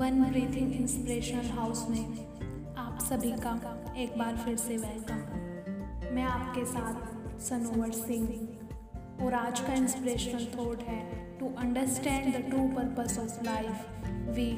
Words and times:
One 0.00 0.22
breathing 0.22 0.72
inspirational 0.72 1.48
house 1.50 1.84
में 1.88 2.74
आप 2.78 2.98
सभी 3.00 3.30
का 3.40 3.50
एक 3.96 4.16
बार 4.18 4.36
फिर 4.36 4.56
से 4.56 4.76
वेलकम 4.76 6.14
मैं 6.14 6.22
आपके 6.24 6.64
साथ 6.64 7.40
सनोवर 7.40 7.90
सिंह 7.92 9.24
और 9.24 9.34
आज 9.34 9.60
का 9.60 9.72
इंस्पिरेशनल 9.72 10.46
थॉट 10.54 10.82
है 10.82 10.98
to 11.38 11.52
understand 11.58 12.32
the 12.36 12.40
true 12.48 12.66
purpose 12.76 13.18
of 13.18 13.44
life 13.44 14.08
we 14.36 14.48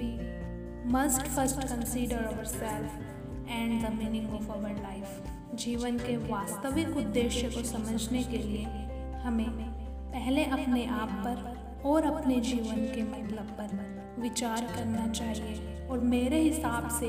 must 0.93 1.27
first 1.27 1.67
consider 1.69 2.25
ourself 2.45 3.49
and 3.51 3.83
the 3.83 3.93
meaning 3.95 4.35
of 4.35 4.51
our 4.51 4.81
life 4.83 5.57
जीवन 5.57 5.99
के 5.99 6.17
वास्तविक 6.29 6.97
उद्देश्य 6.97 7.51
को 7.51 7.63
समझने 7.69 8.23
के 8.25 8.39
लिए 8.39 8.65
हमें 9.25 9.49
पहले 9.49 10.45
अपने 10.53 10.87
आप 10.93 11.21
पर 11.25 11.52
और 11.85 12.05
अपने 12.05 12.41
जीवन 12.41 12.77
के 12.77 13.03
मतलब 13.03 13.45
पर 13.45 13.93
विचार 14.19 14.65
करना 14.77 15.09
चाहिए। 15.09 15.87
और 15.91 16.01
मेरे 16.01 16.41
हिसाब 16.41 16.89
से 16.91 17.07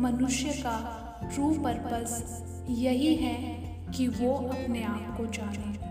मनुष्य 0.00 0.48
का 0.48 1.00
ट्रू 1.34 1.50
पर्पस 1.50 2.44
यही 2.68 3.14
है 3.14 3.64
कि 3.90 4.08
वो 4.08 4.34
अपने 4.34 4.82
आप 4.82 5.14
को 5.16 5.26
जाने। 5.26 5.84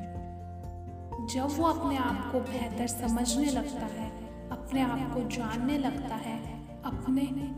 जब 1.34 1.48
वो 1.58 1.66
अपने 1.66 1.98
आप 1.98 2.32
को 2.32 2.40
बेहतर 2.40 2.88
समझने 2.88 3.46
लगता 3.46 3.86
है, 3.86 4.10
अपने 4.50 4.82
आप 4.82 5.14
को 5.14 5.20
जानने 5.20 5.78
लगता 5.78 6.16
है, 6.16 6.68
अपने 6.84 7.52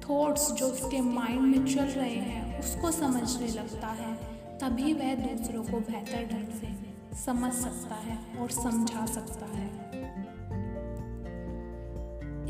थॉट्स 0.00 0.52
जो 0.52 0.66
उसके 0.66 1.00
माइंड 1.00 1.40
में 1.40 1.74
चल 1.74 1.84
रहे 1.84 2.14
हैं, 2.14 2.60
उसको 2.60 2.90
समझने 2.90 3.48
लगता 3.48 3.86
है, 3.86 4.14
तभी 4.58 4.92
वह 4.92 5.14
दूसरों 5.14 5.64
को 5.64 5.80
बेहतर 5.80 6.28
ढंग 6.32 6.60
से 6.60 6.90
समझ 7.16 7.52
सकता 7.52 7.94
है 7.94 8.18
और 8.40 8.50
समझा 8.50 9.06
सकता 9.06 9.46
है। 9.46 9.89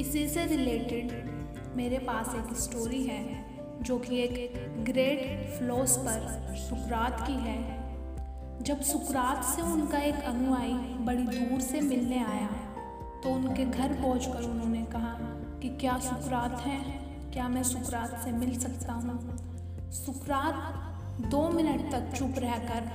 इसी 0.01 0.29
से 0.29 0.45
रिलेटेड 0.47 1.11
मेरे 1.77 1.99
पास 1.99 2.35
एक 2.35 2.57
स्टोरी 2.57 3.03
है, 3.03 3.23
जो 3.83 3.99
कि 3.99 4.21
एक 4.21 4.85
ग्रेट 4.85 5.59
फ्लोस 5.59 5.97
पर 5.99 6.55
सुकरात 6.59 7.21
की 7.27 7.35
है। 7.43 7.59
जब 8.63 8.81
सुकरात 8.83 9.45
से 9.45 9.63
उनका 9.63 9.99
एक 9.99 10.23
अनुयायी 10.25 10.73
बड़ी 11.05 11.23
दूर 11.29 11.61
से 11.61 11.81
मिलने 11.81 12.25
आया 12.25 12.49
तो 13.23 13.35
उनके 13.35 13.65
घर 13.65 13.93
पहुंचकर 13.93 14.43
उन्होंने 14.43 14.83
कहा 14.85 15.15
कि 15.63 15.69
क्या 15.77 15.99
सुकरात 15.99 16.61
है? 16.61 16.81
क्या 17.33 17.49
मैं 17.49 17.63
सुकरात 17.63 18.21
से 18.25 18.33
मिल 18.33 18.59
सकता 18.59 18.93
हूँ? 18.93 19.37
सुकरात 19.93 21.23
दो 21.27 21.49
मिनट 21.49 21.91
तक 21.93 22.13
चुप 22.19 22.35
रहकर 22.39 22.93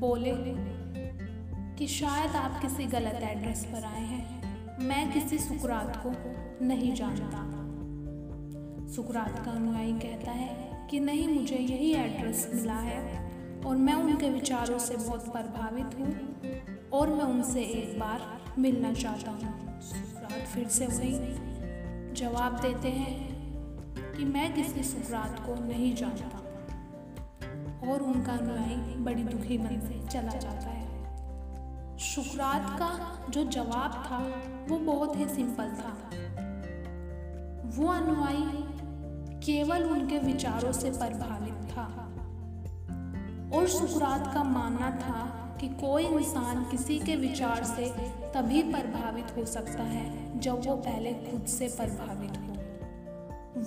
बोले 0.00 0.34
कि 1.76 1.86
शायद 1.86 2.36
आप 2.36 2.60
किसी 2.62 2.86
गलत 2.88 3.20
एड्रेस 3.22 3.64
पर 3.64 3.84
आए 3.84 4.06
हैं। 4.06 4.41
मैं 4.82 5.12
किसी 5.12 5.38
सुकरात 5.38 5.96
को 6.06 6.12
नहीं 6.66 6.94
जानता। 6.94 7.40
सुकरात 8.92 9.44
का 9.44 9.50
अनुयायी 9.50 9.92
कहता 9.92 10.30
है 10.30 10.88
कि 10.90 11.00
नहीं, 11.00 11.28
मुझे 11.28 11.56
यही 11.56 11.92
एड्रेस 11.94 12.50
मिला 12.54 12.74
है 12.74 13.60
और 13.66 13.76
मैं 13.76 13.94
उनके 13.94 14.30
विचारों 14.30 14.78
से 14.78 14.96
बहुत 14.96 15.32
प्रभावित 15.32 15.98
हूँ 15.98 16.90
और 16.92 17.10
मैं 17.10 17.24
उनसे 17.24 17.62
एक 17.62 17.98
बार 18.00 18.20
मिलना 18.58 18.92
चाहता 18.92 19.30
हूँ। 19.30 19.80
सुकरात 19.80 20.46
फिर 20.46 20.68
से 20.68 20.86
वही 20.86 22.14
जवाब 22.14 22.60
देते 22.60 22.88
हैं 22.88 24.14
कि 24.16 24.24
मैं 24.24 24.52
किसी 24.54 24.82
सुकरात 24.82 25.38
को 25.46 25.54
नहीं 25.64 25.94
जानता 25.94 26.38
और 27.90 28.02
उनका 28.02 28.32
अनुयायी 28.32 28.94
बड़ी 29.04 29.24
दुखी 29.24 29.58
मन 29.58 29.80
से 29.80 30.06
चला 30.08 30.38
जाता 30.38 30.68
है। 30.68 31.01
शुक्रात 32.02 32.78
का 32.78 33.20
जो 33.30 33.44
जवाब 33.44 33.90
था, 33.90 34.18
वो 34.68 34.78
बहुत 34.78 35.16
ही 35.16 35.28
सिंपल 35.28 35.64
था। 35.64 36.10
वो 37.64 37.88
अनुयायी 37.88 38.64
केवल 39.40 39.84
उनके 39.84 40.18
विचारों 40.18 40.72
से 40.72 40.90
प्रभावित 40.90 41.54
था। 41.54 42.08
और 43.56 43.68
सुकरात 43.68 44.34
का 44.34 44.44
मानना 44.44 44.90
था 44.90 45.48
कि 45.60 45.68
कोई 45.68 46.04
इंसान 46.04 46.64
किसी 46.64 46.98
के 46.98 47.16
विचार 47.16 47.64
से 47.64 47.86
तभी 48.34 48.62
प्रभावित 48.62 49.34
हो 49.38 49.44
सकता 49.44 49.82
है, 49.82 50.40
जब 50.40 50.66
वो 50.66 50.76
पहले 50.76 51.12
खुद 51.12 51.46
से 51.46 51.68
प्रभावित 51.68 52.30
हो। 52.30 52.52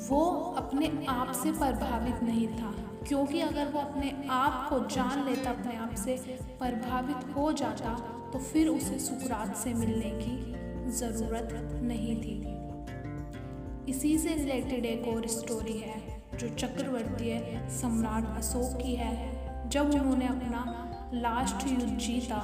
वो 0.09 0.53
अपने 0.57 1.05
आप 1.09 1.31
से 1.31 1.51
प्रभावित 1.51 2.23
नहीं 2.23 2.47
था, 2.47 2.73
क्योंकि 3.07 3.41
अगर 3.41 3.67
वो 3.67 3.79
अपने 3.79 4.27
आप 4.29 4.69
को 4.69 4.79
जान 4.79 5.25
लेता, 5.25 5.49
अपने 5.49 5.77
आप 5.77 5.95
से 5.95 6.39
प्रभावित 6.59 7.35
हो 7.35 7.51
जाता 7.51 8.11
तो 8.33 8.39
फिर 8.41 8.67
उसे 8.67 8.99
सुकरात 8.99 9.55
से 9.55 9.73
मिलने 9.73 10.11
की 10.15 10.91
ज़रूरत 10.91 11.49
नहीं 11.83 12.15
थी। 12.15 12.35
इसी 13.91 14.17
से 14.17 14.35
रिलेटेड 14.35 14.85
एक 14.85 15.07
और 15.07 15.27
स्टोरी 15.27 15.77
है, 15.77 16.01
जो 16.39 16.49
चक्रवर्ती 16.49 17.33
सम्राट 17.71 18.37
अशोक 18.37 18.77
की 18.81 18.95
है। 18.95 19.69
जब 19.69 19.91
उन्होंने 19.91 20.27
अपना 20.27 21.11
लास्ट 21.13 21.67
युद्ध 21.67 21.97
जीता 21.97 22.39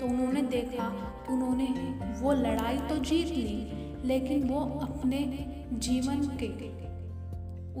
तो 0.00 0.06
उन्होंने 0.06 0.42
देखा 0.42 0.88
कि 1.18 1.32
उन्होंने 1.32 1.66
वो 2.20 2.32
लड़ाई 2.32 2.78
तो 2.78 2.96
जीत 3.00 3.28
ली, 3.28 4.02
लेकिन 4.04 4.48
वो 4.48 4.60
अपने 4.82 5.18
जीवन 5.74 6.22
के 6.42 6.48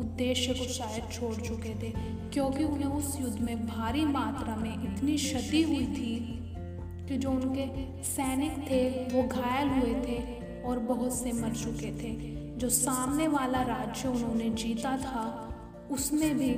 उद्देश्य 0.00 0.54
को 0.54 0.64
शायद 0.64 1.10
छोड़ 1.12 1.34
चुके 1.36 1.74
थे, 1.74 1.90
क्योंकि 2.32 2.64
उन्हें 2.64 2.88
उस 2.88 3.20
युद्ध 3.20 3.38
में 3.40 3.66
भारी 3.66 4.04
मात्रा 4.06 4.56
में 4.56 4.72
इतनी 4.72 5.16
क्षति 5.16 5.62
हुई 5.62 5.86
थी 5.88 6.12
कि 7.08 7.16
जो 7.16 7.30
उनके 7.30 7.66
सैनिक 8.04 8.58
थे, 8.70 8.90
वो 9.04 9.28
घायल 9.28 9.68
हुए 9.68 9.94
थे 9.94 10.18
और 10.62 10.78
बहुत 10.78 11.14
से 11.14 11.32
मर 11.32 11.54
चुके 11.54 11.92
थे। 12.02 12.38
जो 12.56 12.68
सामने 12.68 13.28
वाला 13.28 13.62
राज्य 13.62 14.08
उन्होंने 14.08 14.50
जीता 14.50 14.96
था, 14.96 15.54
उसमें 15.90 16.38
भी 16.38 16.54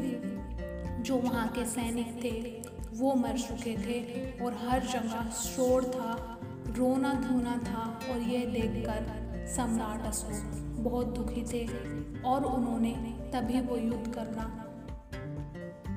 जो 1.02 1.16
वहाँ 1.16 1.48
के 1.48 1.64
सैनिक 1.64 2.24
थे, 2.24 2.62
वो 2.98 3.14
मर 3.14 3.38
चुके 3.38 3.76
थे 3.76 4.30
और 4.44 4.56
हर 4.68 4.80
जगह 4.80 5.30
शोर 5.30 5.84
था 5.84 6.40
रोना 6.68 7.14
धोना 7.14 7.60
था 7.64 8.12
और 8.12 8.20
ये 8.20 8.38
देखकर 8.46 9.46
सम्राट 9.56 10.06
अशोक 10.06 10.50
बहुत 10.82 11.06
दुखी 11.06 11.42
थे 11.42 11.68
और 12.22 12.44
उन्होंने 12.44 12.92
तभी 13.32 13.60
वो 13.60 13.76
युद्ध 13.76 14.14
करना 14.14 14.66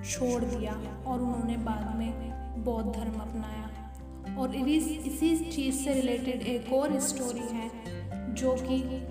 छोड़ 0.10 0.44
दिया 0.44 0.74
और 1.08 1.22
उन्होंने 1.22 1.58
बाद 1.58 1.96
में 1.96 2.64
बौद्ध 2.64 2.92
धर्म 2.92 3.20
अपनाया। 3.20 3.63
और 4.38 4.56
इसी 4.56 5.52
चीज़ 5.52 5.76
से 5.76 5.94
रिलेटेड 5.94 6.42
एक 6.42 6.74
और 6.74 7.00
स्टोरी 7.00 7.56
है, 7.56 7.72
जो 8.36 8.56
कि 8.60 9.08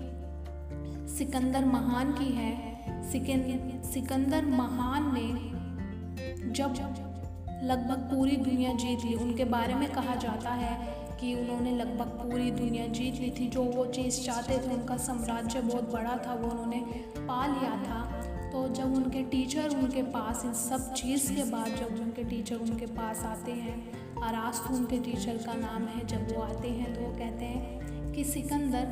सिकंदर 1.13 1.65
महान 1.65 2.11
की 2.11 2.29
है। 2.33 2.73
सिकंदर 3.83 4.45
महान 4.45 5.11
ने 5.13 5.53
जब 6.51 6.73
लगभग 7.63 7.97
पूरी 7.97 8.35
दुनिया 8.37 8.73
जीत 8.73 9.05
ली, 9.05 9.13
उनके 9.13 9.45
बारे 9.45 9.73
में 9.73 9.91
कहा 9.91 10.15
जाता 10.15 10.49
है 10.49 10.93
कि 11.21 11.35
उन्होंने 11.35 11.71
लगभग 11.71 12.05
पूरी 12.05 12.51
दुनिया 12.51 12.87
जीत 12.87 13.15
ली 13.15 13.29
थी। 13.39 13.49
जो 13.49 13.63
वो 13.63 13.85
चीज़ 13.85 14.21
चाहते 14.21 14.57
थे, 14.57 14.73
उनका 14.73 14.97
साम्राज्य 14.97 15.61
बहुत 15.61 15.93
बड़ा 15.93 16.17
था, 16.27 16.33
वो 16.33 16.49
उन्होंने 16.49 16.85
पा 17.17 17.47
लिया 17.47 17.71
था। 17.71 18.21
तो 18.51 18.67
जब 18.73 18.93
उनके 18.93 19.23
टीचर 19.23 19.69
उनके 19.69 20.03
पास, 20.03 20.45
इन 20.45 20.53
सब 20.53 20.93
चीज़ 20.93 21.33
के 21.33 21.43
बाद 21.43 21.67
जब 21.67 21.99
उनके 22.01 22.23
टीचर 22.23 22.55
उनके 22.55 22.85
पास 22.85 23.19
आते 23.19 23.51
हैं 23.51 24.02
आरास्तु 24.23 24.73
उनके 24.73 24.99
टीचर 24.99 25.37
का 25.37 25.53
नाम 25.53 25.83
है, 25.83 26.05
जब 26.07 26.35
वो 26.35 26.41
आते 26.41 26.67
हैं 26.67 26.93
तो 26.93 27.01
वो 27.01 27.11
कहते 27.11 27.45
हैं 27.45 28.11
कि 28.13 28.23
सिकंदर, 28.23 28.85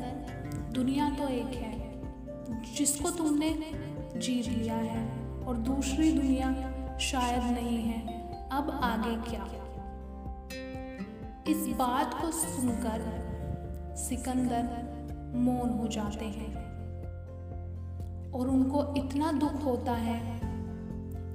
दुनिया 0.72 1.10
तो 1.10 1.28
एक 1.28 1.54
है, 1.54 2.74
जिसको 2.74 3.10
तुमने 3.10 3.50
जीत 4.16 4.48
लिया 4.48 4.76
है 4.76 5.06
और 5.42 5.56
दूसरी 5.56 6.12
दुनिया 6.12 6.50
शायद 7.00 7.42
नहीं 7.54 7.78
है, 7.78 8.00
अब 8.52 8.70
आगे 8.82 9.16
क्या? 9.30 9.46
इस 11.48 11.66
बात 11.76 12.14
को 12.14 12.30
सुनकर 12.30 13.00
सिकंदर 13.98 15.32
मौन 15.36 15.70
हो 15.70 15.88
जाते 15.88 16.24
हैं 16.24 16.54
और 18.32 18.48
उनको 18.48 18.84
इतना 18.96 19.32
दुख 19.32 19.64
होता 19.64 19.92
है 19.92 20.20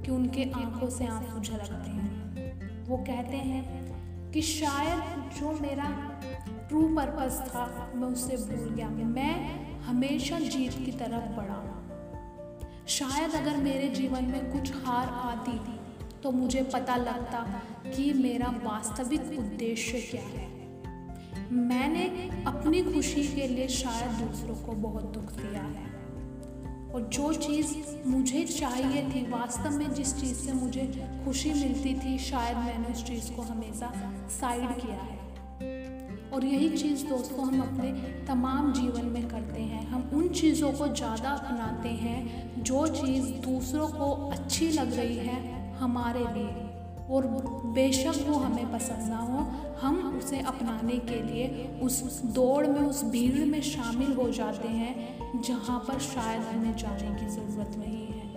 कि 0.01 0.11
उनके 0.11 0.44
आँखों 0.55 0.89
से 0.89 1.07
आँसू 1.07 1.39
झलकते 1.39 1.89
हैं। 1.89 2.85
वो 2.85 2.97
कहते 2.97 3.38
हैं 3.38 3.86
कि 4.37 4.41
शायद 4.41 4.99
जो 5.39 5.51
मेरा 5.51 5.85
ट्रू 6.69 6.81
पर्पस 6.95 7.39
था, 7.47 7.91
मैं 7.95 8.07
उसे 8.07 8.37
भूल 8.37 8.69
गया। 8.69 8.89
मैं 8.89 9.37
हमेशा 9.81 10.39
जीत 10.39 10.73
की 10.85 10.91
तरफ़ 10.91 11.31
बढ़ा। 11.37 11.61
शायद 12.87 13.33
अगर 13.33 13.57
मेरे 13.57 13.87
जीवन 13.87 14.23
में 14.23 14.51
कुछ 14.51 14.71
हार 14.85 15.07
आती 15.07 15.51
थी 15.51 15.79
तो 16.23 16.31
मुझे 16.31 16.63
पता 16.63 16.95
लगता 16.95 17.63
कि 17.85 18.13
मेरा 18.13 18.49
वास्तविक 18.63 19.39
उद्देश्य 19.39 20.01
क्या 20.01 20.21
है। 20.21 20.47
मैंने 21.51 22.05
अपनी 22.47 22.83
खुशी 22.83 23.27
के 23.27 23.47
लिए 23.47 23.67
शायद 23.67 24.11
दूसरों 24.11 24.55
को 24.55 24.71
बहुत 24.71 25.03
दुख 25.03 25.31
दिया 25.31 25.63
है। 25.63 25.96
और 26.93 27.09
जो 27.13 27.31
चीज़ 27.33 27.73
मुझे 28.07 28.43
चाहिए 28.45 29.03
थी, 29.03 29.21
वास्तव 29.29 29.71
में 29.71 29.93
जिस 29.93 30.15
चीज़ 30.21 30.33
से 30.35 30.53
मुझे 30.53 30.81
खुशी 31.25 31.53
मिलती 31.53 31.93
थी, 31.95 32.17
शायद 32.19 32.57
मैंने 32.57 32.93
उस 32.93 33.03
चीज़ 33.05 33.31
को 33.31 33.41
हमेशा 33.41 33.91
साइड 34.31 34.75
किया 34.81 35.01
है। 35.01 35.15
और 36.33 36.45
यही 36.45 36.69
चीज़ 36.69 37.05
दोस्तों 37.05 37.45
हम 37.47 37.61
अपने 37.61 37.91
तमाम 38.27 38.71
जीवन 38.73 39.05
में 39.05 39.27
करते 39.27 39.61
हैं। 39.61 39.85
हम 39.87 40.09
उन 40.13 40.27
चीज़ों 40.29 40.71
को 40.71 40.87
ज़्यादा 40.87 41.29
अपनाते 41.29 41.89
हैं 41.89 42.63
जो 42.63 42.85
चीज़ 42.87 43.27
दूसरों 43.45 43.87
को 43.87 44.11
अच्छी 44.29 44.69
लग 44.69 44.93
रही 44.93 45.17
है 45.17 45.75
हमारे 45.75 46.19
लिए 46.19 46.65
और 47.09 47.27
बेशक 47.73 48.25
वो 48.27 48.35
हमें 48.35 48.71
पसंद 48.71 49.09
ना 49.09 49.17
हो, 49.17 49.45
हम 49.81 50.17
उसे 50.17 50.39
अपनाने 50.41 50.97
के 51.01 51.21
लिए 51.23 51.67
उस 51.81 52.21
दौड़ 52.25 52.65
में, 52.67 52.81
उस 52.81 53.03
भीड़ 53.03 53.45
में 53.45 53.61
शामिल 53.61 54.13
हो 54.13 54.29
जाते 54.31 54.67
हैं 54.67 55.16
जहाँ 55.35 55.79
पर 55.79 56.00
शायद 56.00 56.41
हमें 56.41 56.77
जाने 56.77 57.19
की 57.19 57.29
ज़रूरत 57.29 57.75
नहीं 57.77 58.07
है। 58.07 58.27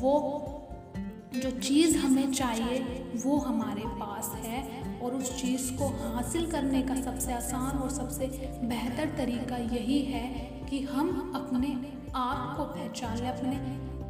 वो 0.00 0.44
जो 1.34 1.50
चीज़ 1.50 1.98
हमें 1.98 2.32
चाहिए, 2.32 2.78
वो 3.26 3.38
हमारे 3.38 3.82
पास 3.86 4.32
है 4.34 4.68
और 5.00 5.14
उस 5.14 5.40
चीज़ 5.40 5.72
को 5.72 5.88
हासिल 5.88 6.50
करने 6.50 6.82
का 6.82 6.94
सबसे 6.94 7.32
आसान 7.32 7.78
और 7.78 7.90
सबसे 7.90 8.26
बेहतर 8.64 9.06
तरीका 9.16 9.56
यही 9.56 10.02
है 10.02 10.50
कि 10.70 10.82
हम 10.82 11.32
अपने 11.36 11.92
आप 12.14 12.56
को 12.56 12.64
पहचान 12.64 13.16
लें, 13.16 13.28
अपने 13.28 13.56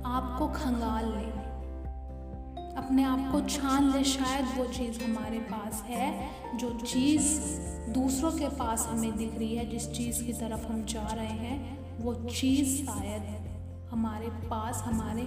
आप 0.05 0.37
को 0.39 0.49
खंगाल 0.49 1.05
लें। 1.05 1.33
अपने 2.75 3.05
आप 3.05 3.33
को 3.33 3.41
छान 3.41 3.93
ले, 3.93 4.05
शायद 4.05 4.45
वो 4.59 4.65
चीज़ 4.65 5.05
हमारे 5.05 5.39
पास 5.39 5.83
है, 5.87 6.31
जो 6.59 6.71
चीज़ 6.71 7.41
दूसरों 7.91 8.31
के 8.31 8.49
पास 8.49 8.87
हमें 8.87 9.17
दिख 9.17 9.39
रही 9.39 9.57
है, 9.57 9.71
जिस 9.71 9.93
चीज़ 9.93 10.25
की 10.25 10.33
तरफ़ 10.33 10.67
हम 10.67 10.85
जा 10.85 11.07
रहे 11.07 11.27
हैं। 11.27 11.88
वो 12.01 12.15
चीज़ 12.15 12.87
शायद 12.87 13.49
हमारे 13.91 14.29
पास, 14.29 14.77
हमारे 14.77 15.23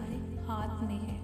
हाथ 0.46 0.84
में 0.84 1.00
है। 1.00 1.22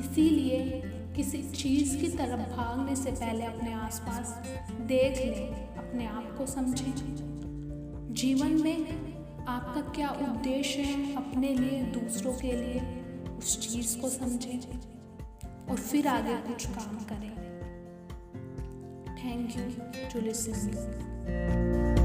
इसीलिए 0.00 0.82
किसी 1.16 1.42
चीज़ 1.42 1.98
की 1.98 2.08
तरफ़ 2.08 2.56
भागने 2.56 2.96
से 2.96 3.10
पहले 3.10 3.44
अपने 3.44 3.72
आसपास 3.72 4.42
देख 4.70 5.18
लें, 5.18 5.76
अपने 5.76 6.06
आप 6.06 6.34
को 6.38 6.46
समझें। 6.46 6.92
जीवन 8.14 8.62
में 8.62 9.06
आपका 9.44 9.80
क्या 9.80 10.08
उद्देश्य 10.08 10.82
है 10.82 11.16
अपने 11.16 11.54
लिए, 11.54 11.82
दूसरों 11.82 12.32
के 12.32 12.52
लिए, 12.52 12.80
उस 13.38 13.72
चीज़ 13.72 14.00
को 14.00 14.08
समझें 14.08 14.60
और 15.70 15.76
फिर 15.76 16.08
आगे 16.08 16.36
कुछ 16.36 16.66
काम 16.66 16.96
करें। 16.96 17.36
Thank 19.16 19.56
you 19.56 19.64
to 20.12 20.26
listening 20.26 21.95